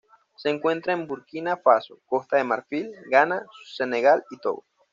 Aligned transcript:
Se 0.35 0.49
encuentra 0.49 0.93
en 0.93 1.05
Burkina 1.05 1.57
Faso, 1.57 1.99
Costa 2.07 2.35
de 2.37 2.43
Marfil, 2.43 2.91
Ghana, 3.11 3.45
Senegal 3.71 4.23
y 4.31 4.37
Togo. 4.37 4.65